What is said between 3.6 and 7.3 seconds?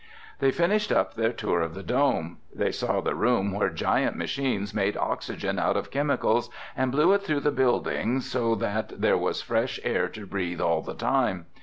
giant machines made oxygen out of chemicals and blew it